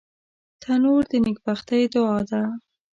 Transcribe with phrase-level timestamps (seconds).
[0.61, 2.41] تنور د نیکبختۍ دعا ده